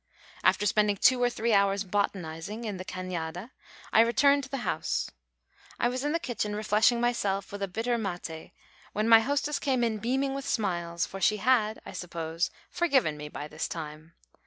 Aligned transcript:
After 0.43 0.65
spending 0.65 0.97
two 0.97 1.21
or 1.21 1.29
three 1.29 1.53
hours 1.53 1.83
botanising 1.83 2.65
in 2.65 2.77
the 2.77 2.83
cañada, 2.83 3.51
I 3.93 4.01
returned 4.01 4.41
to 4.45 4.49
the 4.49 4.65
house. 4.65 5.11
I 5.79 5.89
was 5.89 6.03
in 6.03 6.11
the 6.11 6.17
kitchen 6.19 6.55
refreshing 6.55 6.99
myself 6.99 7.51
with 7.51 7.61
a 7.61 7.67
bitter 7.67 7.97
maté, 7.99 8.53
when 8.93 9.07
my 9.07 9.19
hostess 9.19 9.59
came 9.59 9.83
in 9.83 9.99
beaming 9.99 10.33
with 10.33 10.47
smiles, 10.49 11.05
for 11.05 11.21
she 11.21 11.37
had, 11.37 11.79
I 11.85 11.91
suppose, 11.91 12.49
forgiven 12.71 13.15
me 13.15 13.29
by 13.29 13.47
this 13.47 13.67
time. 13.67 14.13